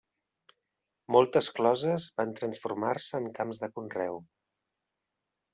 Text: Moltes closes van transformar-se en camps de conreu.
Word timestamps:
Moltes 1.15 1.49
closes 1.59 2.07
van 2.21 2.33
transformar-se 2.41 3.23
en 3.25 3.29
camps 3.41 3.63
de 3.65 3.73
conreu. 3.79 4.21